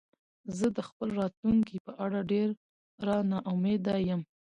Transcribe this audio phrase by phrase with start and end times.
[0.57, 4.21] زه د خپل راتلونکې په اړه ډېره نا امیده یم